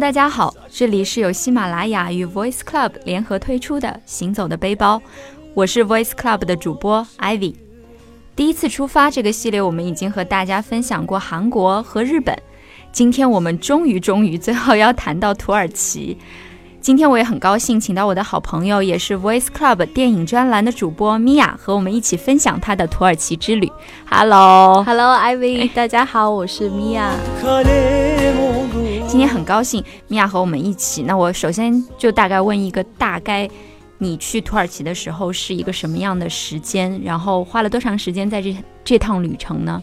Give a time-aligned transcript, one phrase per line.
[0.00, 4.96] Hello，大家好，这里是由喜马拉雅与 Voice Club 联合推出的《行走的背包》，
[5.52, 7.54] 我是 Voice Club 的主播 Ivy。
[8.34, 12.34] 第一次出发这个系列，我们已经和大家分享过韩国和日本，
[12.90, 16.16] 今天我们终于终于最后要谈到土耳其。
[16.80, 23.70] 今天我也很高兴，请到我的好朋友，也是 Voice Club 电影专栏的主播 Mia，和我们一起分享她的土耳其之旅。
[24.08, 27.12] Hello，Hello，Ivy，大家好，我是米娅。
[29.10, 31.02] 今天很高兴米娅和我们一起。
[31.02, 33.50] 那我首先就大概问一个，大概
[33.98, 37.02] 你去土耳其的时候是一个什么样的时间？
[37.02, 39.82] 然后花了多长时间在这这趟旅程呢？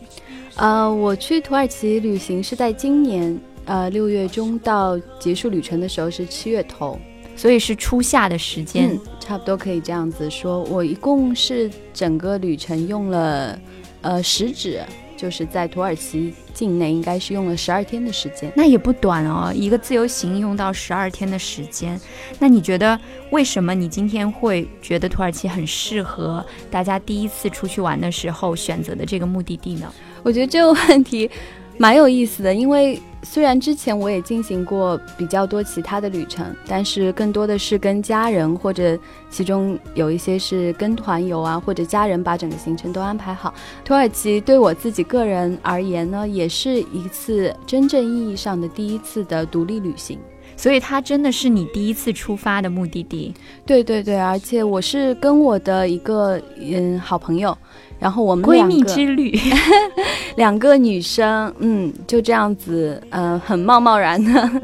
[0.56, 3.38] 呃，我去土耳其旅行是在今年。
[3.66, 6.98] 呃，六月中到结束旅程的时候是七月头，
[7.36, 10.64] 所以是初夏的时间，差不多可以这样子说。
[10.64, 13.60] 我一共是整个旅程用了，
[14.00, 14.82] 呃，十指
[15.18, 19.52] 就是在土耳其境内应该是用了十二天的时间，那也不短哦。
[19.54, 22.00] 一个自由行用到十二天的时间，
[22.40, 22.98] 那你觉得
[23.32, 29.92] 为什么你今天会觉得土耳其很适合大家第一次出去玩的时候选择的这个目的地呢？
[30.24, 31.30] 我觉得这个问题
[31.78, 33.02] 蛮有意思的，因为。
[33.24, 38.98] 虽然之前我也进行过比较多其他的旅程，但是更多的是跟家人，或者
[39.30, 43.54] 其中有一些是跟团游啊，或者家人把整个行程都安排好。
[43.84, 50.20] 土耳其对我自己个人而言呢，也是一次真正意义上的第一次的独立旅行。
[50.58, 53.34] 所以它真的是你第一次出发的目的地，
[53.66, 57.56] 对对对，而且我是跟我的一个嗯好朋友，
[58.00, 59.40] 然后我们闺蜜之旅，
[60.36, 64.62] 两个女生，嗯，就这样子，嗯，很贸贸然的，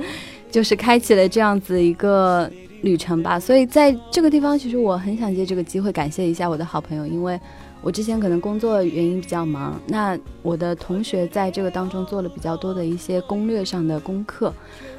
[0.52, 2.52] 就是开启了这样子一个
[2.82, 3.40] 旅程吧。
[3.40, 7.40] 所以在这个地方，其实我很想借这个机会感谢一下我的好朋友，因为。
[7.86, 14.54] 我之前可能工作原因比较忙，那我的同学在这个当中做了比较多的一些攻略上的功课，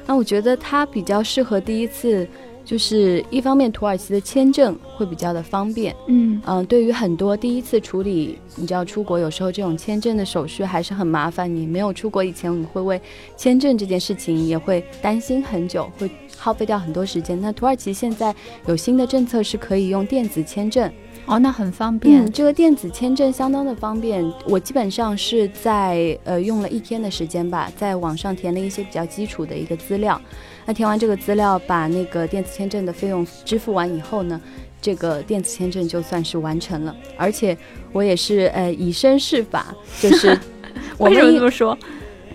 [0.05, 2.27] 那我觉得它比较适合第一次，
[2.63, 13.01] 就是一方面土耳其的签证会比较的方便，嗯嗯，对于很多第一次处理，你知道出国有时候这种签证的手续还是很麻烦，你没有出国以前，你会为
[13.35, 17.39] 签证这件事情也会担心很久，会耗费掉很多时间。
[17.39, 18.33] 那土耳其现在
[18.67, 20.91] 有新的政策是可以用电子签证。
[21.27, 22.31] 哦，那很方便。
[22.31, 30.21] 这个电子签证相当的方便，我基本上是在呃用了一天的时间吧，在网上填了一些比较基础的一个资料。
[30.67, 34.39] 那填完这个资料，把那个电子签证的费用支付完以后呢，
[34.79, 36.95] 这个电子签证就算是完成了。
[37.17, 37.57] 而且
[37.91, 40.27] 我也是呃以身试法，就是
[40.99, 41.75] 为什么这么说？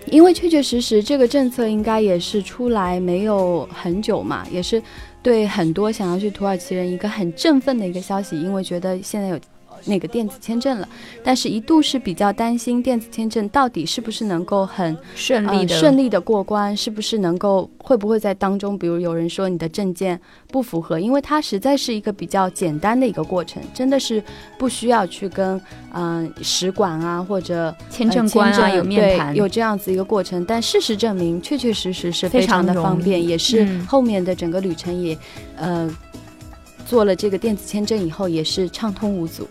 [0.07, 4.83] 因为确确实实这个政策应该也是出来没有很久嘛，也是。
[5.23, 9.39] 对很多想要去土耳其人一个很振奋的一个消息，因为觉得现在有。
[9.85, 10.87] 那个电子签证了，
[11.23, 20.19] 但是一度是比较担心电子签证到底是不是能够很顺利的顺利的过关，是不是能够会不会在当中，比如有人说你的证件
[20.49, 24.23] 不符合，因为它实在是一个比较简单的一个过程，真的是
[24.57, 25.59] 不需要去跟
[25.93, 30.45] 嗯使馆啊或者签证官啊有面谈，有这样子一个过程。
[30.45, 35.17] 但事实证明，确确实实是非常的方便，也是后面的整个旅程也
[35.55, 35.89] 呃
[36.85, 39.47] 做了这个电子签证以后也是畅通无阻。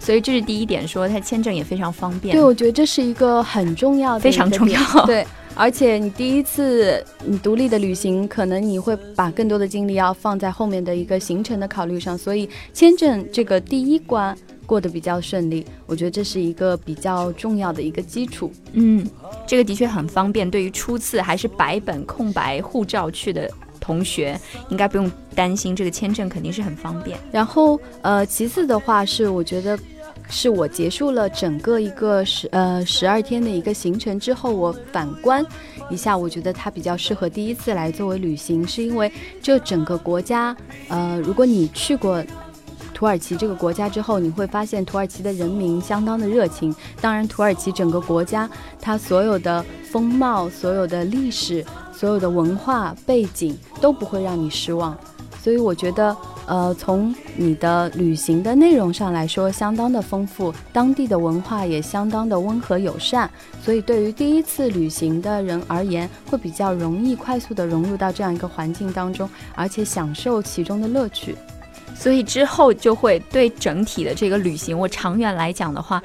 [0.00, 2.34] 所以这是第一点，说它签证也非常方便。
[2.34, 4.80] 对，我觉得这是一个很重要的，非常重要。
[5.04, 18.52] 对，而且你第一次你独立的旅行，可能你会把更多的精力要放在后面的一个行程的考虑上，所以签证这个第一关过得比较顺利，我觉得这是一个比较重要的一个基础。
[18.72, 19.06] 嗯，
[19.46, 23.50] 这个的确很方便，对于初次还是白本空白护照去的。
[23.88, 24.38] 同学
[24.68, 27.18] 应该不用担心，这个签证肯定是很方便。
[27.32, 29.78] 然后，呃，其次的话是，我觉得
[30.28, 35.42] 是我结束了整个一个十呃十二天的一个行程之后，我反观
[35.88, 39.10] 一下，我觉得它比较适合第一次来作为旅行，是因为
[39.40, 40.54] 这整个国家，
[40.88, 42.22] 呃，如果你去过
[42.92, 46.76] 土耳其这个国家之后，你会发现土耳其的人民相当的热情。
[47.00, 48.50] 当然，土耳其整个国家
[48.82, 51.64] 它所有的风貌、所有的历史。
[51.98, 54.96] 所有的文化背景都不会让你失望，
[55.42, 56.16] 所以我觉得，
[56.46, 63.28] 呃，从你的旅行的内容上来说，相当的丰富，当地的文化也相当的温和友善，
[63.64, 71.34] 所以对于第一次旅行的人而言，会比较容易快速的融入到这样一个环境当中，而且享受其中的乐趣，
[71.96, 76.00] 所以之后就会对整体的这个旅行，我长远来讲的话。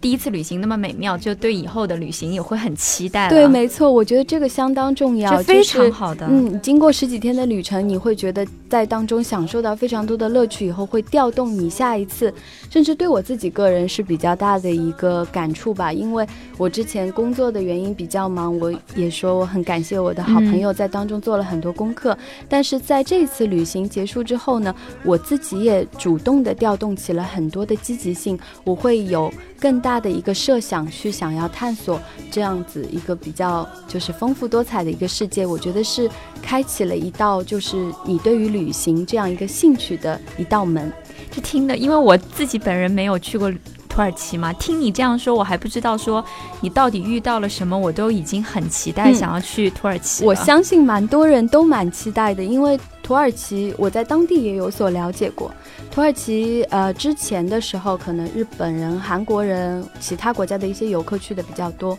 [0.00, 3.28] 第一次旅行那么美妙，就对以后的旅行也会很期待。
[3.28, 6.26] 对，没错，我觉得这个相当重要，非常好的。
[6.26, 12.32] 嗯，经过十几天的旅程，你会觉得在当中享受到非常多的乐趣，以后会调动你下一次，
[12.70, 15.92] 甚至对我自己个人是比较大的一个感触吧。
[15.92, 16.24] 因为
[16.56, 22.16] 我之前工作的原因比较忙，我也说我很感谢我的好朋友在当中做了很多功课。
[22.48, 24.72] 但是在这次旅行结束之后呢，
[25.04, 29.28] 我自己也主动的调动起了很多的积极性，我会有。
[29.60, 32.00] 更大的一个设想去想要探索
[32.30, 36.08] 这样子一个比较就是丰富多彩的一个世界，我觉得是
[36.40, 37.76] 开启了一道就是
[38.06, 40.92] 你对于旅行这样一个兴趣的一道门。
[41.30, 43.50] 这听的，因为我自己本人没有去过
[43.88, 46.24] 土耳其嘛，听你这样说，我还不知道说
[46.60, 50.24] 你到底遇到了什么，我都已经很期待想要去土耳其。
[50.24, 55.52] 我相信蛮多人都蛮期待的，因为土耳其我在当地也有所了解过。
[55.90, 61.98] 土耳其，呃，之前的时候，可能日本人、韩国人、其他国家的一些游客去的比较多。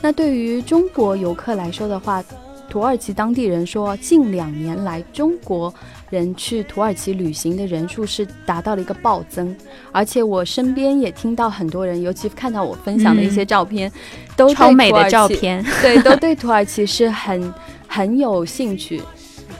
[0.00, 2.22] 那对于中国游客来说的话，
[2.68, 5.72] 土耳其当地人说，近两年来中国
[6.12, 9.56] 人去土耳其旅行的人数是达到了一个暴增。
[9.90, 13.90] 而且我身边也听到很多人，尤其看到我分享的一些照片，
[14.36, 17.52] 都超美的照片， 对，都对土耳其是很
[17.88, 19.00] 很有兴趣，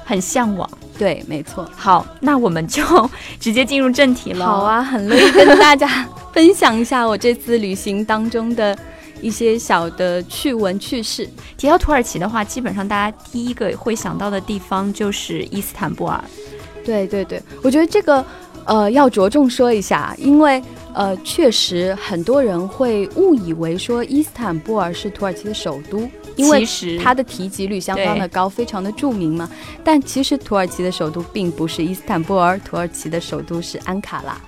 [0.05, 0.69] 很向往。
[0.99, 1.67] 对，没错。
[1.75, 2.83] 好，那我们就
[3.41, 4.45] 直接进入正题了。
[4.45, 8.77] 好啊，很乐意跟大家 分享一下我这次旅行当中的
[9.23, 11.27] 一些小的趣闻趣事。
[11.57, 16.23] 提到土耳其的话，基本上大家第一个会想到的地方就是伊斯坦布尔。
[16.85, 18.23] 对对对，我觉得这个
[18.67, 26.07] 呃要着重说一下，因为呃确实很多人会误以为说伊斯坦布尔是土耳其的首都。
[26.35, 26.65] 因为
[26.99, 29.47] 它的提及率相当的高，非常的著名嘛。
[29.85, 34.41] 但其实土耳其的首都并不是伊斯坦布尔，土耳其的首都是安卡拉。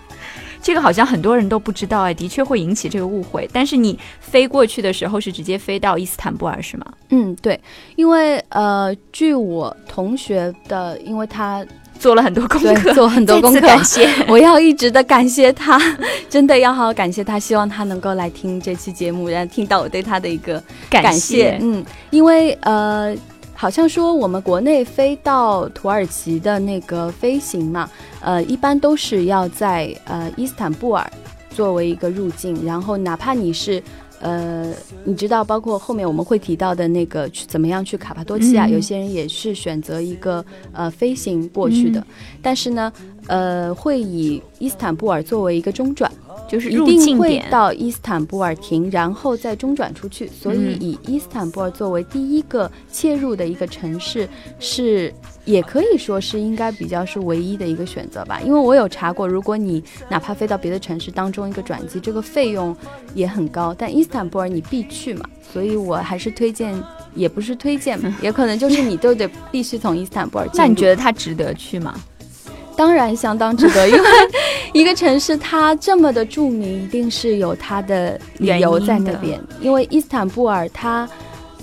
[0.65, 3.47] 这个好像很多人都不知道哎，的确会引起这个误会。
[3.53, 6.87] 但是你飞过去的时候是直接飞到伊斯坦布尔是吗？
[7.11, 7.61] 嗯，对，
[7.97, 11.65] 因为呃，据我同学的，因为他。
[11.97, 14.07] 做了很多功课，做很多功课，感谢！
[14.27, 15.81] 我要一直的感谢他，
[16.29, 17.39] 真的要好好感谢他。
[17.39, 21.57] 希望他能够来听这期节目，然后听到我对他的一个感谢。
[21.63, 23.15] 嗯，因为呃，
[23.55, 27.89] 好像说我们国内飞到土耳其的那个飞行嘛，
[28.21, 31.11] 呃，一般都是要在呃伊斯坦布尔
[31.51, 33.83] 作为一个入境，然后哪怕你是。
[34.21, 34.73] 呃，
[35.05, 40.43] 你知道，包括后面我们会提到的那个去怎么样去卡帕多奇亚，有些人也是选择一个
[40.73, 42.03] 呃飞行过去的，
[42.41, 42.91] 但是呢，
[43.27, 46.11] 呃，会以伊斯坦布尔作为一个中转。
[46.47, 50.29] 就是一定会到伊斯坦布尔停，然后再中转出去。
[50.29, 54.29] 所以以伊斯坦布尔作为第一个切入的一个城市，
[54.61, 55.13] 是
[55.47, 58.41] 也可以说是应该比较是唯一的一个选择吧。
[58.45, 62.77] 因为我有查过，如果你哪怕飞到别的城市当中一个转机，这个费用
[63.15, 63.75] 也很高。
[63.77, 66.79] 但伊斯坦布尔你必去嘛，所以我还是推荐，
[67.15, 70.47] 也不是推荐，也可能就是你都得必须从伊斯坦布尔。
[70.55, 71.99] 那你觉得它值得去吗？
[72.77, 74.09] 当然相当值得，因为
[74.73, 79.41] 一个城市它这么的著名，一定是有它的理由在那边。
[79.61, 81.09] 因为伊斯坦布尔它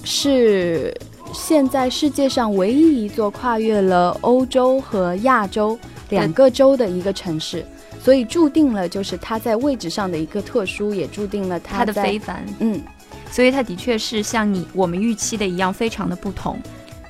[0.04, 0.96] 是
[1.34, 5.78] 现在世界上唯一一座跨越了欧洲和亚洲
[6.10, 7.66] 两个洲的一个城市，
[8.02, 12.46] 所以注定了就是它在位置上的一个特殊，也注定了它的非凡。
[12.60, 12.82] 嗯，
[13.30, 16.58] 所以它的确是像你我们预期的一样，非常的不同。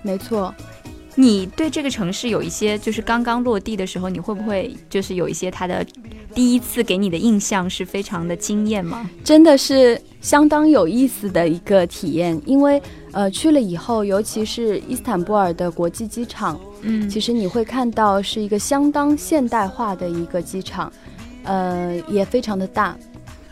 [0.01, 0.53] 没错。
[1.15, 5.85] 你对这个城市有一些，就是刚刚落地的时候，你会不会就是有一些它的
[6.33, 9.09] 第一次给你的印象是非常的惊艳吗？
[9.23, 20.91] 真的是相当有意思的一个体验，因为呃去了以后，尤其是伊斯坦布尔的国际机场，嗯，其实你会看到是一个相当现代化的一个机场，
[21.43, 22.97] 呃也非常的大，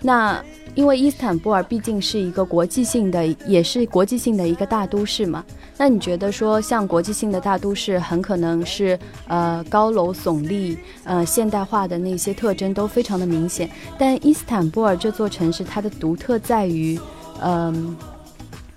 [0.01, 0.41] 那。
[0.75, 5.43] 因为伊斯坦布尔毕竟是一个国际性的，也是国际性的一个大都市嘛。
[5.77, 8.97] 那你觉得说，像国际性的大都市，很可能是
[9.27, 13.69] 呃高楼耸立，呃现代化的那些特征都非常的明显。
[13.97, 16.99] 但伊斯坦布尔这座城市，它的独特在于，
[17.41, 17.95] 嗯，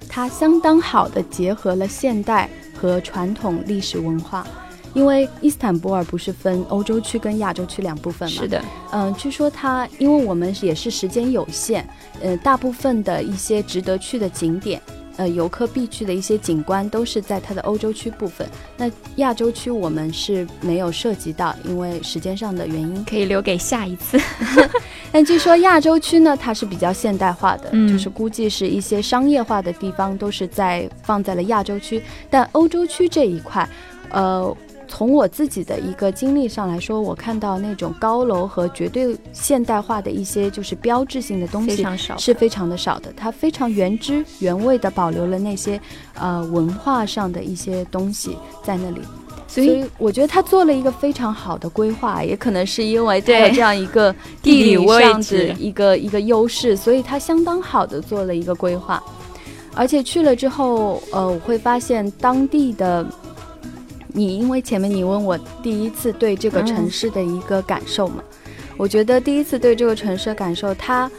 [0.08, 4.46] 它相当好的结合了现代和传统历史文化。
[4.94, 8.37] 因为伊斯坦布尔不是分欧洲区跟亚洲区两部分吗？
[8.37, 11.87] 是的，嗯，据说它，因为我们也是时间有限，
[12.20, 14.80] 呃，大部分的一些值得去的景点，
[15.16, 18.46] 呃，游客必去的一些景观都是在它的欧洲区部分。
[18.76, 24.20] 那亚洲区我们是没有涉及到，因为时间上的原因，可以留给下一次。
[25.11, 33.66] 但据说亚洲区呢，它是比较现代化的，就是估计是一些商业化的地方都是在放在了亚洲区，但欧洲区这一块，
[34.11, 34.54] 呃。
[34.94, 41.82] 从我自己的一个经历上来说，我看到那种高楼和绝对现代化的一些就是标志性的东西
[42.18, 45.80] 是非常的少的，它非常原汁原味的保留了那些
[46.12, 49.00] 呃文化上的一些东西在那里。
[49.49, 59.02] 所以我觉得他做了一个非常好的规划，也可能是因为他有这样一个地理位置一个一个优势，所以他相当好的做了一个规划。
[59.75, 63.06] 而且去了之后，呃，我会发现当地的
[64.12, 68.23] 你，因为前面你问我第一次对这个城市的一个感受嘛，
[68.76, 71.11] 我觉得第一次对这个城市的感受，他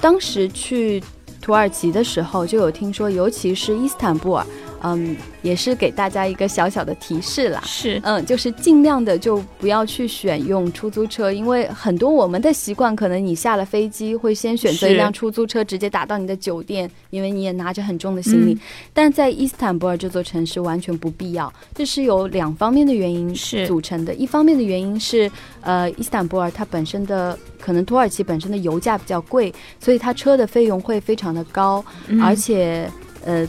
[0.00, 1.02] 当时去
[1.40, 4.46] 土耳其的时候就有听说，尤其是伊斯坦布尔。
[4.82, 7.62] 嗯，也是给大家一个小小的提示啦。
[7.64, 18.58] 是，嗯，就是尽量的就不要去选用出租车，因为很多我们的习惯，可能你下了飞机会先选择一辆出租车，直接打到你的酒店，因为你也拿着很重的行李。
[18.92, 24.14] 但在伊斯坦布尔这座城市完全不必要，这是有两方面的原因是组成的。
[24.14, 25.30] 一方面的原因是，
[25.60, 31.84] 呃，伊斯坦布尔它本身的可能土耳其本身的油价比较贵，所以它车的费用会非常的高，
[32.22, 32.90] 而且，
[33.24, 33.46] 呃。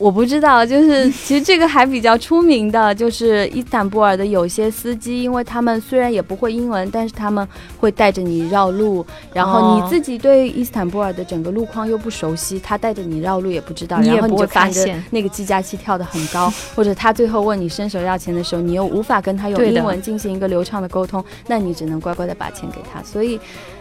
[0.00, 7.46] 我不知道，就是 其实这个还比较出名的，就是伊斯坦布尔的有些司机，因为他们虽然也不会英文，但是他们
[7.78, 9.04] 会带着你绕路，
[9.34, 23.02] 然后你自己对伊斯坦布尔的整个路况又不熟悉，他带着你绕路也不知道，然后你就发现那个计价器跳得很高， 或者他最后问你伸手要钱的时候，你又无法跟他用英文进行一个流畅的沟通，那你只能乖乖的把钱给他。
[23.02, 23.38] 所以，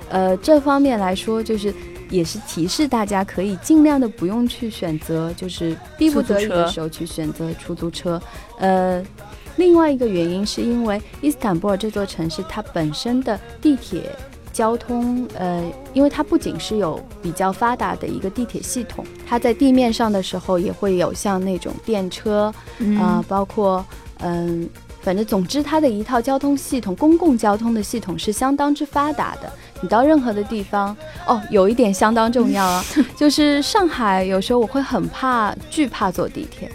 [0.10, 1.74] 呃，这方面来说就是。
[2.12, 8.20] 也是提示大家可以尽量的不用去选择，就是逼不得已的时候去选择出租车。
[8.58, 9.06] 呃，
[9.58, 14.10] 另外一个原因是因为伊斯坦布尔这座城市它本身的地铁
[14.52, 15.64] 交通，呃，
[15.94, 22.52] 因为它不仅是有比较发达的一个地铁系统，它在地面上的时候也会有像那种电车
[23.00, 23.86] 啊，包括
[24.18, 24.68] 嗯。
[25.02, 29.52] 反正总之，它的一套交通系统，公共交通的系统是相当之发达的。
[29.82, 32.84] 你到任何的地方，哦，有一点相当重要啊，
[33.16, 36.70] 就是上海有时候我会很怕、惧怕坐地铁，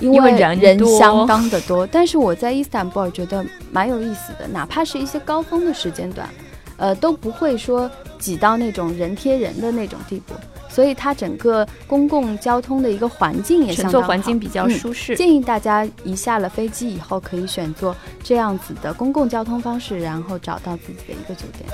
[0.00, 1.86] 因为人相当的多。
[1.86, 6.28] 但是我在伊斯坦布尔觉得蛮有意思的，哪怕是一些高峰的时间段，
[6.76, 10.34] 呃，都不会说挤到那种人贴人的那种地步。
[10.72, 15.14] 所以它整个公共交通的一个环境也相当好，环境比较舒适。
[15.14, 21.68] 建议大家一下了飞机以后，可以选择这样子的公共交通方式，然后找到自己的一个酒店。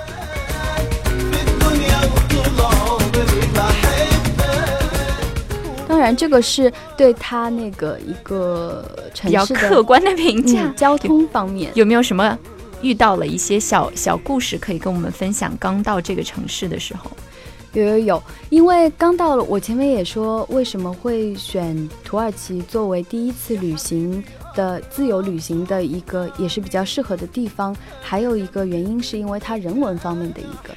[5.87, 10.73] 当然，这个是对他那个一个城市的客观的评价。
[10.77, 12.37] 交通方面有没有什么
[12.83, 15.57] 遇到了一些小小故事可以跟我们分享？
[15.59, 17.11] 刚到这个城市的时候。
[17.75, 27.77] 有有有，因为刚到了，我前面也说为什么会选土耳其作为第一次旅行的自由旅行的一个，也是比较适合的地方。
[28.01, 30.75] 还有一个原因是因为它人文方面的一个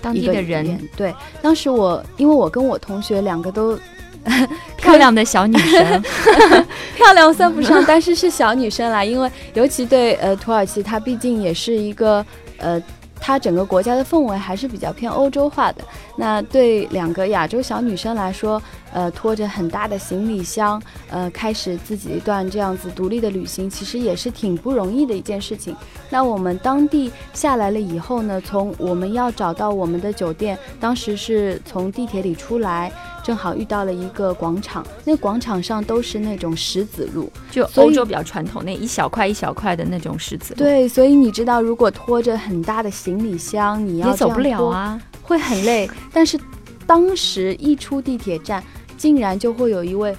[0.00, 0.78] 当地的人。
[0.96, 3.78] 对，当时我因为我跟我同学两个都
[4.76, 6.02] 漂亮的小女生，
[6.96, 9.04] 漂亮算不上，但是是小女生啦。
[9.04, 12.26] 因为尤其对呃土耳其，它毕竟也是一个
[12.58, 12.82] 呃。
[13.24, 15.84] 它整个国家的氛围还是比较偏欧洲化的。
[16.16, 18.60] 那对两个亚洲小女生来说，
[18.92, 20.80] 呃，拖着很大的行李箱，
[21.10, 25.74] 呃，开始自己一段这样子独立的旅行，其实也是挺不容易的一件事情。
[26.10, 32.92] 那我们当地下来了以后呢，从我们要找到我们的酒店，当时是从地铁里出来。
[33.24, 40.58] 正好遇到了一个广场，那广场上都是那种石子路，就欧洲比较传统那一小块一小块的那种石子路。
[40.58, 45.88] 对，所以你知道，如果拖着很大的行李箱，你要也走不了啊，会很累。
[46.12, 46.36] 但是
[46.84, 48.60] 当时一出地铁站，
[49.02, 50.16] 竟然就会有一位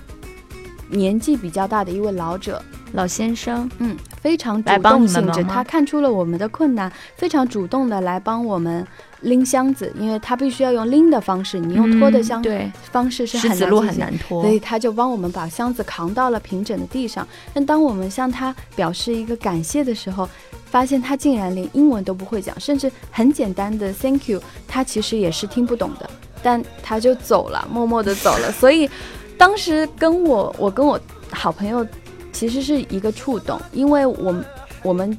[0.89, 2.61] 年纪比较大的一位老者。
[2.91, 8.85] 老先生，嗯，非常主动性质，他看出了我们的困难，非常主动的来帮我们
[9.21, 17.25] 拎箱子，因为他必须要用拎的方式，你用拖的箱对方式是很难很难拖，所以他就帮我们把箱子扛到了平整的地上。
[17.53, 20.29] 但当我们向他表示一个感谢的时候，
[20.65, 26.07] 发现他竟然连英文都不会讲，甚至很简单的 Thank you，他其实也是听不懂的，
[26.43, 28.51] 但他就走了，默默的走了。
[28.53, 28.87] 所以
[29.37, 30.99] 当时跟我，我跟我
[31.31, 31.83] 好朋友。
[32.35, 34.35] 其实是一个触动，因为我
[34.81, 35.15] 我们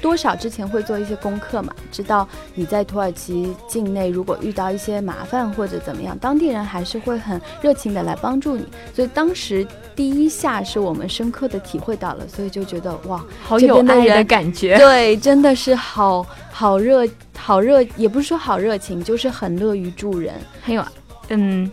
[0.00, 8.64] 多少之前会做一些功课嘛，知道你在土耳其境内如果遇到一些麻烦或者怎么样，当地人还是会很热情的来帮助你。
[8.94, 14.78] 所以当时第一下是我们深刻的体会到了，所以就觉得哇，好有爱的感觉。
[14.78, 17.04] 对，真的是好好热
[17.44, 20.84] 好热，也不是说好热情，就是很乐于助人，很有
[21.30, 21.68] 嗯。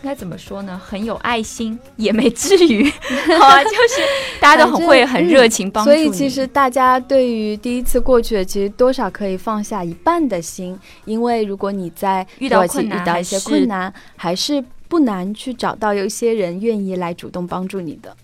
[0.00, 0.80] 应该怎么说呢？
[0.84, 2.88] 很有爱心，也没至于，
[3.36, 4.00] 好 啊，就是
[4.40, 18.16] 大家都很会很热情帮助所以其实大家对于第一次过去的，其实多少可以放下一半的心，因为如果你在遇到困难，遇到一些困难，还是不难去找到有一些人愿意来主动帮助你的。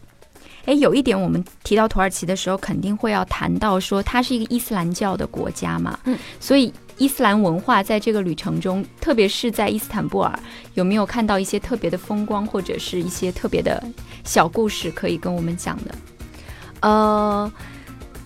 [0.67, 5.99] 哎，有一点，我们提到土耳其的时候，肯定会要谈到说，它是一个伊斯兰教的国家嘛。
[6.05, 10.39] 嗯，所以伊斯兰文化在这个旅程中，特别是在伊斯坦布尔，
[10.73, 13.83] 有没有看到一些特别的风光，或者是一些特别的
[14.25, 15.95] 小故事可以跟我们讲的？
[16.81, 17.53] 呃，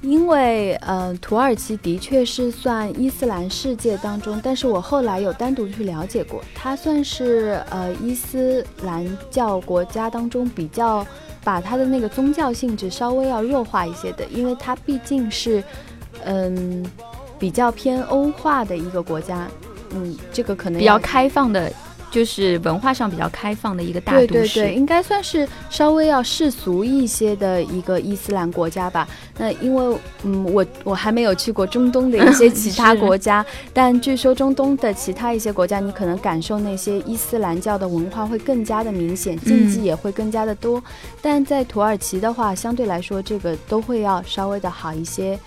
[0.02, 11.04] 因为呃，土耳其的确是算伊斯兰世界当中，但是我后来有单独去了解过，它算是呃伊斯兰教国家当中比较。
[11.44, 15.62] 把它的那个宗教性质稍微要弱化一些的，因为它毕竟是，
[16.24, 16.84] 嗯，
[17.38, 19.48] 比较偏欧化的一个国家，
[19.90, 21.72] 嗯，这个可能比较开放的。
[22.10, 29.06] 就是文化上比较开放的一个大都市，对对对，应该算是稍微要世俗一些的一个伊斯兰国家吧。
[29.36, 40.82] 那因为，嗯，我我还没有去过中东的一些其他国家， 但据说中东的其他一些国家，你可能感受那些伊斯兰教的文化会更加的明显，禁忌也会更加的多。
[41.22, 45.38] 但在土耳其的话，相对来说，这个都会要稍微的好一些。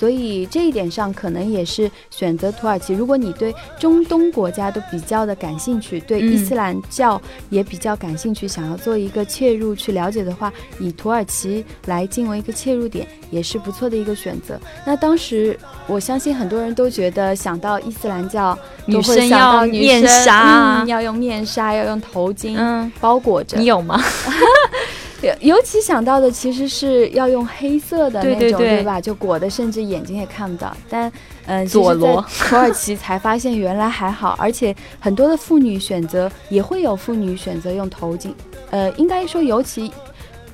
[0.00, 2.94] 所以这一点上，可能也是选择土耳其。
[2.94, 14.58] 如果你对中东国家都比较的感兴趣，对伊斯兰教也比较感兴趣，想要做一个切入去了解的话，以土耳其来进为一个切入点，也是不错的一个选择。
[14.86, 15.54] 那当时
[15.86, 23.58] 我相信很多人都觉得想到伊斯兰教，女生要面纱，要用面纱，要用头巾包裹着。
[23.58, 24.02] 你有吗？
[25.40, 29.00] 尤其想到的其实是要用黑色的那种，对吧？
[29.00, 30.76] 就裹的，甚至眼睛也看不到。
[30.88, 31.12] 但，
[31.46, 38.32] 嗯，佐罗土耳其才发现原来还好，而且很多的妇女选择也会有妇女选择用头巾。
[38.70, 39.92] 呃，应该说尤其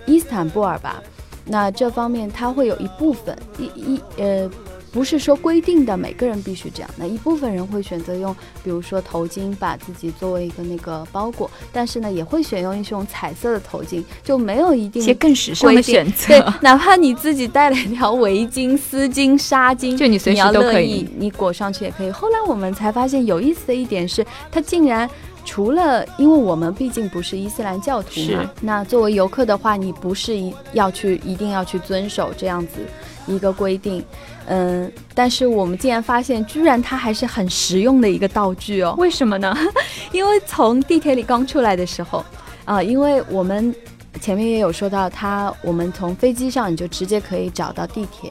[0.05, 1.03] 伊斯坦布尔吧，
[1.45, 4.51] 那这方面它会有一部分一一呃。
[4.97, 8.35] 不是说规定的每个人必须这样，那一部分人会选择用，
[8.65, 16.29] 比如说头巾把自己作为一个那个包裹，但是呢，也会选用一种彩色的头巾，就没有一定一些更时尚的选择。
[16.29, 22.11] 对，哪怕你自己带了一条围巾、丝巾、纱巾，就你随时都可以，你裹上去也可以。
[22.11, 25.07] 后来我们才发现有意思的一点是，它竟然
[25.45, 32.79] 除了，因为我们毕竟不是伊斯兰教徒嘛，那作为游客的话，你不是一要去一定要去遵守这样子
[33.27, 34.03] 一个规定。
[34.49, 38.95] 嗯，但是我们竟然发现，居然它还是很实用的一个道具哦。
[38.99, 39.57] 为什么呢？
[40.13, 42.25] 因为从地铁里刚出来的时候，
[42.65, 43.75] 啊，因为我们
[44.21, 48.31] 前面也有说到，它我们从飞机上你就直接可以找到地铁。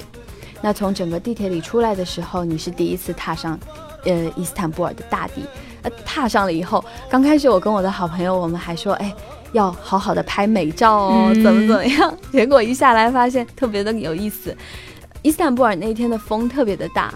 [0.61, 3.59] 那从整个地铁里出来的时候，你是第一次踏上，
[4.05, 5.43] 呃，伊斯坦布尔的大地。
[5.83, 9.13] 呃，踏上了以后，刚开始我跟我的好朋友，我们还说，哎，
[9.51, 12.17] 要好好的拍美照哦，怎么怎么样？
[12.31, 14.55] 结果一下来发现特别的有意思。
[15.25, 17.11] 伊斯坦布尔那天的风特别的大，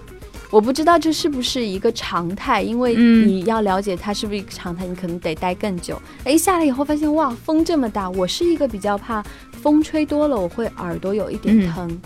[0.50, 6.02] 我不知道这是不是一个常态，因为你要了解它是不是一个常态，你可能得待更久。
[6.24, 9.24] 哎，下来以后发现哇，风这么大，我是一个比较怕
[9.62, 12.02] 风吹多了，我会耳朵有一点疼，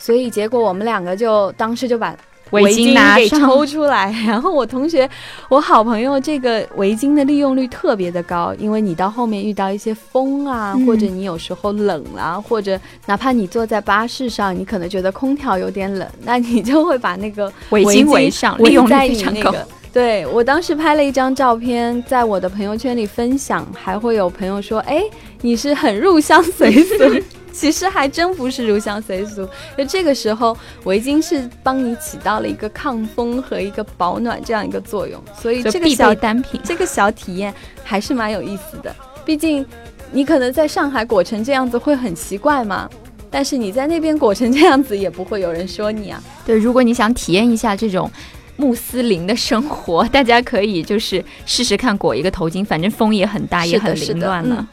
[0.00, 2.16] 所以结果我们两个就当时就把。
[2.50, 5.08] 围巾拿给抽出来，然后我同学，
[5.48, 19.52] 我好朋友这个围巾的利用率特别的高，因为你到后面遇到一些风啊，或者你有时候冷了，或者哪怕你坐在巴士上，你可能觉得空调有点冷，那你就会把那个围巾围上，利用率非常高。
[19.92, 25.02] 对我当时拍了一张照片，在我的朋友圈里分享，还会有朋友说：“哎，
[25.40, 27.04] 你是很入乡随俗。”
[27.56, 38.94] 其实还真不是入乡随俗，就这个时候围巾是帮你起到了一个抗风和一个保暖这样一个作用，所以这个小单品，这个小体验还是蛮有意思的。
[39.24, 39.64] 毕竟
[40.12, 42.88] 你可能在上海裹成这样子会很奇怪嘛，
[43.30, 46.22] 但是你在那边裹成这样子也不会有人说你啊。
[46.44, 48.10] 对，如果你想体验一下这种
[48.56, 54.66] 穆斯林的生活，大家可以就是试试看裹一个头巾，反正风也很大，也很凌乱了。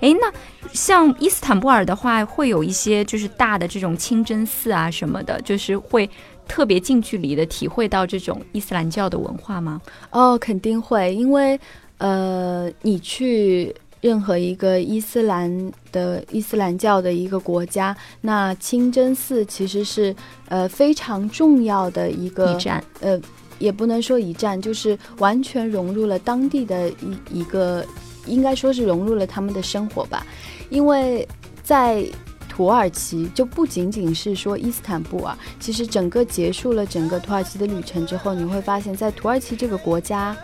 [0.00, 0.32] 哎，那
[0.72, 6.08] 像伊斯坦布尔的话，会有一些就是大的这种清真寺啊什么的，就是会
[6.46, 9.80] 特别近距离的体会到这种伊斯兰教的文化吗？
[10.10, 11.58] 哦，肯定会，因为
[11.98, 20.14] 呃，你去任何一个伊斯兰的伊斯兰教的一个国家，那清真寺其实是
[20.48, 23.18] 呃非常重要的一个驿站，呃，
[23.58, 27.84] 也不能说驿站，就是完全融入了当地的一一个。
[28.26, 30.26] 应该说是融入了他们的生活吧，
[30.70, 31.26] 因为
[31.62, 32.04] 在
[32.48, 40.36] 土耳其就不仅仅是说伊斯坦布尔，其实整个结束了整个土耳其的旅程之后，你会发现在土耳其这个国家，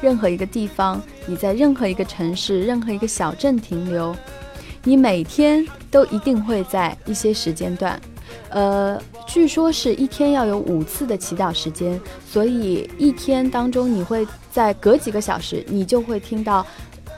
[0.00, 4.12] 任何一个地方，你在任何一个城市、任何一个小镇停留，
[4.82, 8.00] 你每天都一定会在一些时间段，
[8.48, 16.66] 呃，据说是一天要有五次的祈祷时间，所以一天当中你会在隔几个小时，你就会听到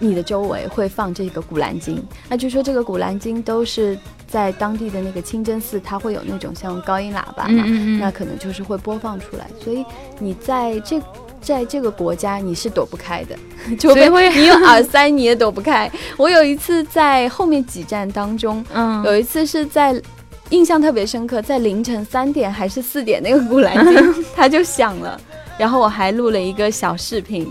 [0.05, 1.97] 你的周围会放这个《古兰经》。
[2.29, 7.65] 那据说这个《古兰经》都是在当地的那个清真寺，它会有那种像高音喇叭嘛，
[7.99, 9.85] 那可能就是会播放出来，所以
[10.19, 11.01] 你在这。
[11.45, 13.37] 在这个国家你是躲不开的，
[13.79, 15.93] 除非 你有耳塞你也躲不开。
[16.17, 20.01] 我有一次在后面几站当中，嗯，有一次是在
[20.49, 25.21] 印象特别深刻，在凌晨三点还是四点，那个古兰经 它就响了，
[25.59, 27.47] 然后我还录了一个小视频，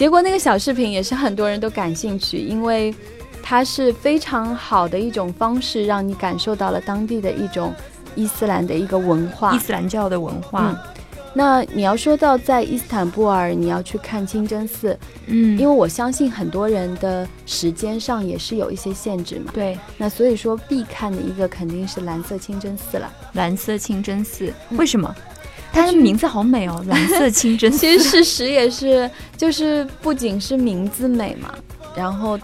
[0.00, 2.94] 结果那个小视频也是很多人都感兴趣，因为
[3.42, 7.74] 它是非常好的一种方式，让你感受到了当地的一种
[8.14, 10.74] 伊斯兰的一个文化，伊斯兰教的文化。
[11.34, 19.52] 那你要说到在伊斯坦布尔，你要去看清真寺，嗯，因为我相信很多人的时间上也是有一些限制嘛。
[19.52, 23.12] 对，那所以说必看的一个肯定是蓝色清真寺了。
[23.34, 25.14] 蓝色清真寺为什么？
[25.72, 27.78] 它的名字好美哦，蓝色清真寺。
[27.78, 31.54] 其实事实也是，就是不仅是名字美嘛，
[31.96, 32.38] 然后。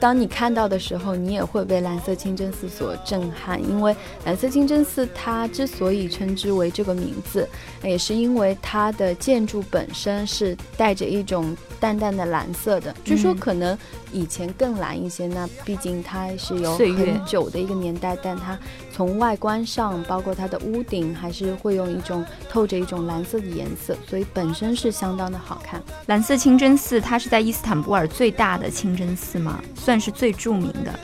[0.00, 3.96] 当你看到的时候，你也会被蓝色清真寺所震撼，因为
[4.26, 7.48] 蓝色清真寺它之所以称之为这个名字，
[7.82, 12.94] 也是因为它的建筑本身是带着一种淡淡的蓝色的。
[13.02, 13.78] 据说可能
[14.14, 18.58] 以前更蓝一些，那毕竟它是有很久的一个年代，但它
[18.92, 25.82] 从外观上，包括它的屋顶，还是会用一种透着一种蓝色的颜色，所以本身是相当的好看。
[26.06, 29.62] 蓝色清真寺它是在伊斯坦布尔最大的清真寺吗？
[29.74, 29.94] 算。
[29.94, 30.98] 算是最著名的，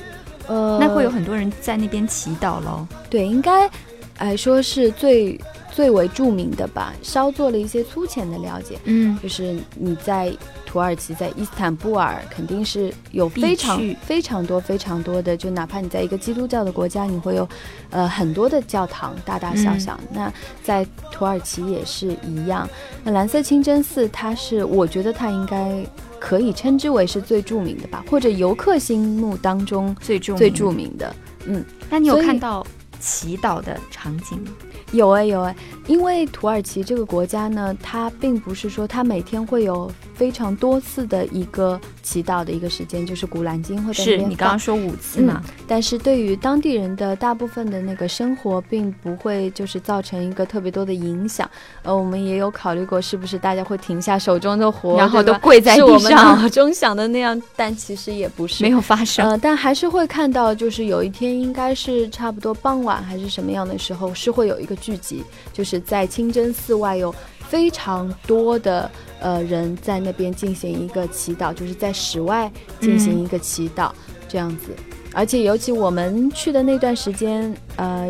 [0.49, 2.85] 呃，那会有很多人在那边祈祷喽。
[3.09, 3.71] 对，应该
[4.19, 5.41] 来说是最
[5.81, 6.93] 最为著名的吧。
[7.03, 10.31] 稍做了一些粗浅的了解，嗯，就是你在
[10.67, 17.49] 土耳其，在伊斯坦布尔，肯定是有非常非常多非常多的，就哪怕你在一个基督教的国家，你会有
[17.89, 19.99] 呃很多的教堂，大大小小。
[20.13, 20.31] 那
[20.63, 22.69] 在土耳其也是一样。
[23.03, 25.83] 那蓝色清真寺，它是我觉得它应该。
[26.21, 31.17] 可以称之为是最著名的吧，或者游客心目当中最著最著名的。
[31.47, 32.63] 嗯，那你有看到
[33.01, 34.51] 祈祷的场景吗？
[34.93, 35.55] 有哎有哎，
[35.87, 45.41] 因为土耳其这个国家呢，它并不是说它每天会有非常多次的一个祈祷的一个时间，就是古兰经会在是你刚刚说五次嘛？
[45.67, 51.49] 但是对于当地人的大部分的那个生活，并不会就是造成一个特别多的影响。
[51.83, 59.27] 呃，我们也有考虑过，是不是大家会停下手中的活，然后都跪在地上，是我们脑中想的那样，但其实也不是没有发生。
[59.27, 64.77] 呃，但还是会看到，就是有一天应该是差不多傍晚还是什么样的时候，是会有一个。
[64.81, 67.15] 聚集就是在清真寺外有
[67.51, 68.89] 非常多的
[69.21, 73.91] 呃人在那边进行一个祈祷，就是在室外进行一个祈祷
[74.29, 74.69] 这样子。
[75.13, 78.09] 而且尤其我们去的那段时间，呃，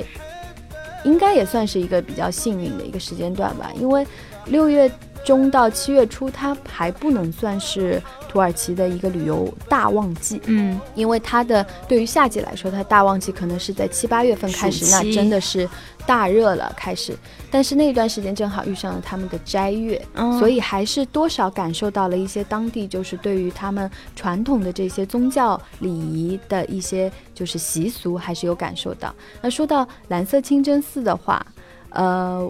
[1.04, 4.06] 应该也算是一个比较幸运的一个时间段吧，因为
[4.44, 4.92] 六月
[5.24, 8.02] 中到七月初，它还不能算是。
[8.30, 15.68] 土耳其的一个旅游大旺季，嗯，因为它的对于夏季来说，它大旺季可能是在七八月份开始，那真的是
[16.06, 17.12] 大热了开始。
[17.50, 20.00] 但是那段时间正好遇上了他们的斋月，
[20.38, 29.12] 所以还是多少感受到了一些当地就是对于他们传统的这些宗教礼仪的一些就是习俗，还是有感受到。
[29.42, 31.44] 那说到蓝色清真寺的话，
[31.88, 32.48] 呃，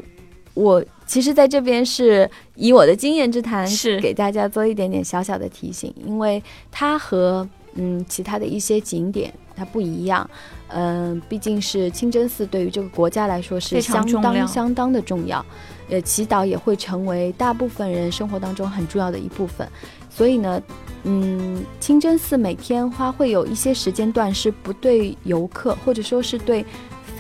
[0.54, 0.84] 我。
[1.06, 10.30] 其实，在这边是以我的经验之谈，是给大家做一点点小小的提醒，因为它和嗯其他的一些景点它不一样，
[10.68, 15.44] 嗯，毕竟是清真寺对于这个国家来说是相当相当的重要，
[15.88, 19.68] 呃，祈祷也会成为大部分人生活当中很重要的一部分，
[20.08, 20.62] 所以呢，
[21.02, 26.64] 嗯，清真寺每天花会有一些时间段是不对游客或者说是对。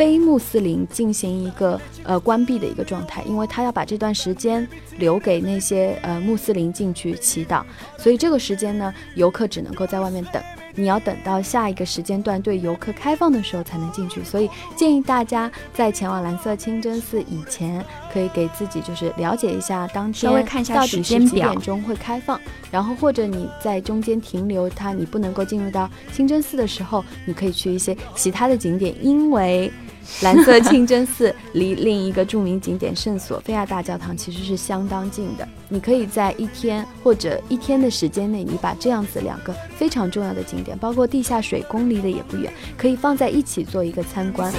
[0.00, 7.62] 非穆斯林进行一个呃关闭的一个状态，因为他要把这段时间留给那些呃穆斯林进去祈祷，
[7.98, 10.42] 所以这个时间呢，游客只能够在外面等。
[10.74, 20.32] 你要等到下一个时间段对游客开放的时候才能进去，所以建议大家在前往蓝色清真寺以前，可以给自己就是了解一下当天
[20.72, 29.70] 到底是几点钟会开放，然后或者你在中间停留，它你不能够进入到清真寺的时候，你可以去一些其他的景点，因为。
[30.22, 44.52] 蓝色清真寺离另一个著名景点圣索菲亚大教堂其实是相当近的，你可以在一天或者一天的时间内，你把这样子两个非常重要的景点，包括地下水宫离的也不远，可以放在一起做一个参观。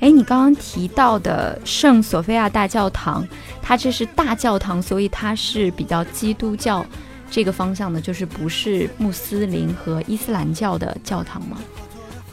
[0.00, 3.26] 哎，你刚刚提到的圣索菲亚大教堂，
[3.62, 6.84] 它这是大教堂，所以它是比较基督教
[7.30, 11.58] 这个方向的，就是不是穆斯林和伊斯兰教的教堂吗？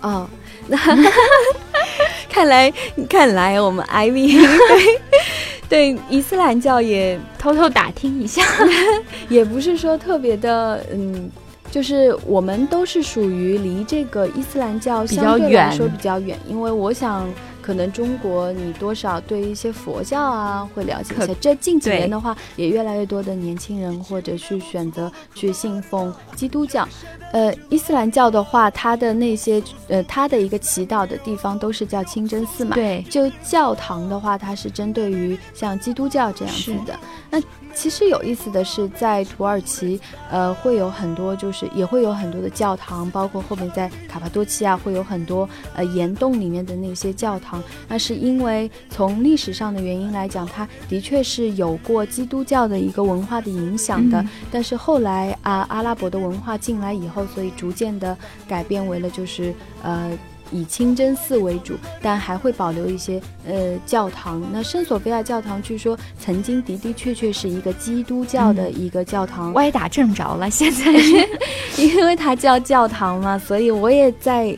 [0.01, 0.42] 哦，那
[2.29, 2.71] 看来
[3.09, 8.43] 看来我们 IV 对 对伊斯兰教也偷偷打听一下，
[9.29, 11.29] 也不是说特别的，嗯。
[11.71, 17.27] 就是我们都是属于离这个伊斯兰教相对来说比较远，因为我想。
[17.63, 21.33] 可能中国你多少对一些佛教啊会了解一下。
[21.39, 26.87] 这近几年的话，也越来越多的年轻人或者去选择去信奉基督教。
[27.31, 32.75] 呃，伊斯兰教的话，它的那些呃，它的一个祈祷的地方都是叫清真寺嘛。
[32.75, 33.01] 对。
[33.09, 36.99] 就教堂的话，它是针对于像基督教这样子的。
[37.31, 37.41] 那
[37.73, 47.61] 其实有意思的是，在土耳其，呃，会有很多就是也会有很多的教堂，包括后面在卡帕多奇亚会有很多呃岩洞里面的那些教堂。
[47.87, 54.23] 那是因为从历史上的原因来讲，它的确是有过基督教的一个文化的影响的。
[54.51, 60.17] 但是后来啊，阿拉伯的文化进来以后，所以逐渐的改变为了就是呃
[60.51, 64.41] 以清真寺为主，但还会保留一些呃教堂。
[64.51, 70.49] 那圣索菲亚教堂据说曾经的的确确是一个基督教的一个教堂，歪打正着了。
[70.49, 70.85] 现在
[71.77, 74.57] 因为它叫教堂嘛，所以我也在。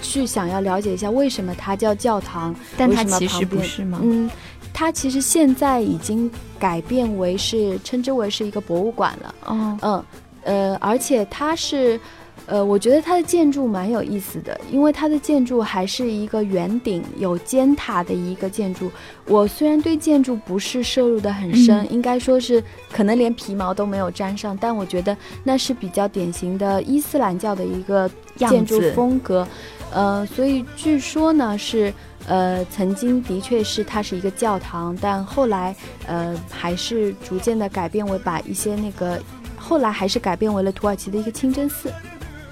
[0.00, 3.98] 去想要了解一下为什么它叫教堂，但它其实不是吗？
[4.00, 4.30] 嗯，
[4.72, 9.34] 它其实现在已经改变为是称之为是一个博物馆了。
[9.46, 10.04] 哦，嗯，
[10.44, 12.00] 呃，而且它是，
[12.48, 18.90] 呃，我觉得它的建筑蛮有意思的，因为它的建筑还是一个圆顶有尖塔的一个建筑。
[19.26, 29.46] 我虽然对建筑不是摄入的很深，应该说是可能连皮毛都没有沾上，但我觉得那是比较典型的伊斯兰教的一个建筑风格。
[29.92, 31.92] 呃，所以据说呢是，
[32.26, 39.20] 呃，曾经的确是它是一个教堂，但后来呃还是逐渐的改变为把一些那个，
[39.58, 41.92] 后来还是改变为了土耳其的一个清真寺。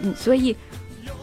[0.01, 0.57] 嗯，所以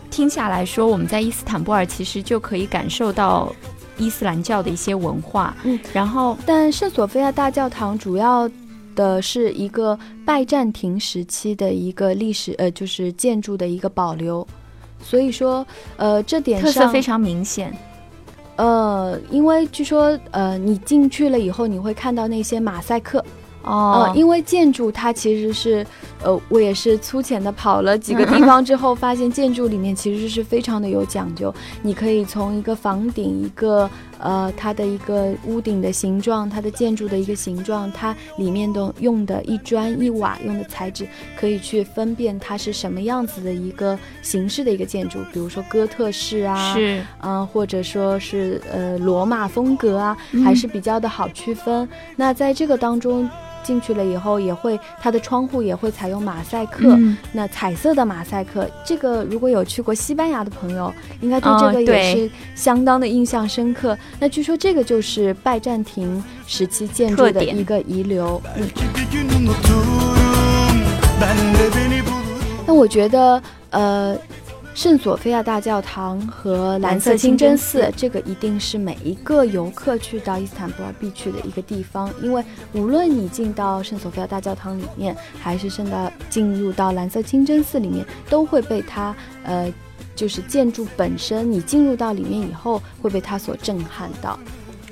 [0.09, 3.53] 听下来说，我们在伊斯坦布尔其实就可以感受到
[3.97, 5.55] 伊斯兰教的一些文化。
[5.63, 8.49] 嗯，然后但圣索菲亚大教堂主要
[8.95, 14.47] 的是一个拜占庭时期的一个历史，呃，就是建筑的一个保留。
[15.01, 15.65] 所以说，
[15.97, 17.75] 呃，这点特色非常明显。
[18.55, 23.23] 呃，因为据说，呃，你进去了以后，你会看到那些马赛克。
[23.63, 25.85] 哦，因为建筑它其实是，
[26.21, 31.53] 呃，我也是粗浅的跑了几个地方之后，发现建筑里面其实是非常的有讲究。
[31.81, 45.19] 你可以从一个房顶，一个呃，它的一个屋顶的形状，它的建筑的一个形状，它里面的用的一砖一瓦用的材质，可以去分辨它是什么样子的一个形式的一个建筑。
[45.31, 51.87] 比如说哥特式啊，是，嗯，或者说是呃罗马风格啊，还是比较的好区分。
[52.17, 53.29] 那在这个当中。
[53.63, 56.97] 进去了以后，也会它的窗户也会采用马赛克，
[57.31, 58.69] 那彩色的马赛克。
[58.85, 63.97] 这个如果有去过西班牙的朋友，应该对这个也是相当的印象深刻。
[64.19, 68.41] 那据说这个就是拜占庭时期建筑的一个遗留。
[72.67, 74.17] 那我觉得，呃。
[74.73, 82.11] 圣索菲亚大教堂和蓝色清真寺，这个一定是每一个游客去到伊斯坦布尔必去的一个地方。
[82.23, 89.71] 因为无论你进到圣索菲亚大教堂里面，还是圣到进入到蓝色清真寺里面，都会被它，呃，
[90.15, 94.39] 就是建筑本身，你进入到里面以后，会被它所震撼到。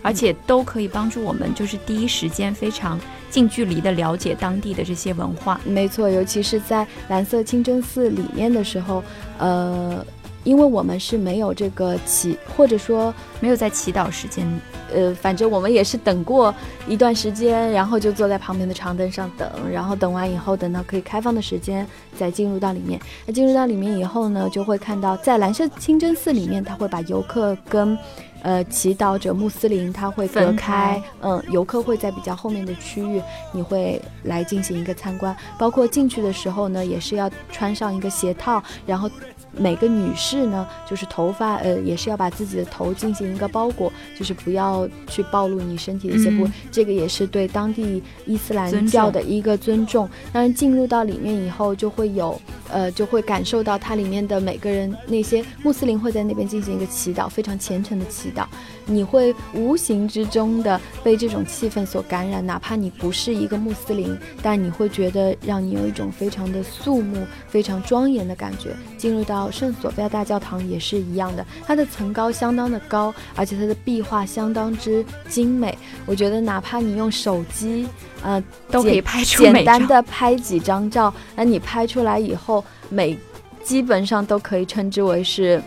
[0.01, 5.59] 而且都可以帮助我们，就是第一时间非常近距离的了解当地的这些文化。
[5.65, 9.03] 没错，尤其是在蓝色清真寺里面的时候，
[9.37, 10.05] 呃，
[10.43, 14.45] 因为我们是没有这个祈，或者说没有在祈祷时间，
[14.93, 16.53] 呃，反正我们也是等过
[16.87, 21.87] 一段时间，然后就坐在旁边的长凳上等，然后等完以后，等到可以开放的时间
[22.17, 22.99] 再进入到里面。
[23.25, 27.97] 那进入到里面以后呢，就会看到在蓝色清真寺里面，他会把游客跟
[28.41, 35.35] 呃，祈祷者穆斯林他会隔开，嗯，游客会在比较后面的区域，你会来进行一个参观。
[35.57, 39.09] 包括进去的时候呢，也是要穿上一个鞋套，然后
[39.51, 46.51] 每个女士呢，就是头发，呃，也是要把自己的头进行一个包裹，就是不要去暴露你身体的一些部位。
[46.71, 50.09] 这个也是对当地伊斯兰教的一个尊重。
[50.31, 52.39] 当然，进入到里面以后，就会有，
[52.71, 58.31] 呃，就会感受到它里面的每个人，那些穆斯林会在那边进行一个祈祷，非常虔诚的祈。
[58.33, 58.45] 祷，
[58.85, 68.69] 你会无形之中的被这种气氛所感染，哪怕你不是一个穆斯林，但你会觉得让你有一种非常的肃穆、非常庄严的感觉。
[68.97, 75.77] 进入到圣索菲亚大教堂也是一样的，它的层高相当的高，而且它的壁画相当之精美。
[76.05, 77.85] 我觉得哪怕你用手机，
[78.23, 83.17] 呃，都可以拍出简单的拍几张照，那你拍出来以后，美
[83.63, 85.61] 基本上都可以称之为是。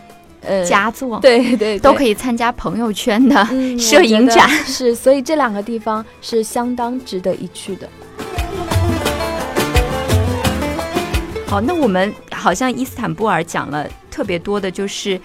[0.47, 3.43] 呃，佳作，对对，都可以参加朋友圈的
[3.79, 7.89] 摄影展，是，所以这两个地方是相当值得一去的。
[11.47, 15.19] 好，那我们好像伊斯坦布尔讲了特别多的，就是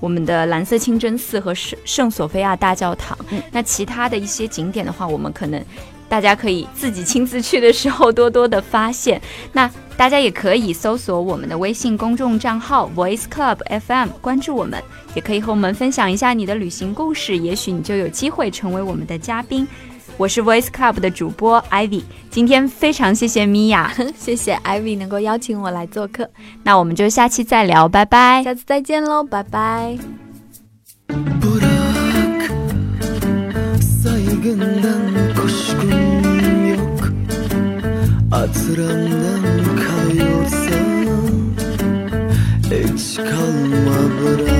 [0.00, 3.16] 我们的蓝色清真寺和圣圣索菲亚大教堂。
[3.52, 5.64] 那其他的一些景点的话，我们可能。
[6.08, 9.20] 大家可以自己亲自去的时候多多的发现。
[9.52, 14.82] 那大家也可以搜索我们的微信公众账号 Voice Club FM，关注我们，
[15.14, 19.66] 也可以和我们分享一下你的旅行故事，也许你就有机会成为我们的嘉宾。
[20.16, 26.30] 我是 Voice Club 的主播 Ivy，今天非常谢谢米娅，谢谢 Ivy 能够邀请我来做客。
[26.62, 29.98] 那我们就下期再聊，拜拜，下次再见喽，拜拜。
[38.44, 39.42] Hatıramdan
[39.76, 41.06] kayıyorsan
[42.70, 44.53] Hiç kalma bırak